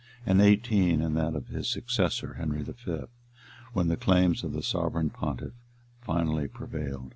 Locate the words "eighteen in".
0.41-1.13